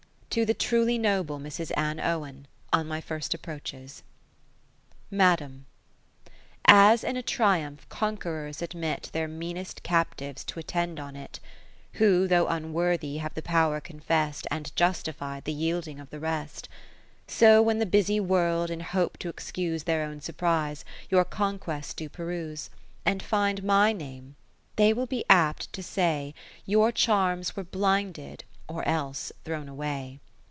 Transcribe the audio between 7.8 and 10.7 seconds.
conquerors admit Their meanest captives to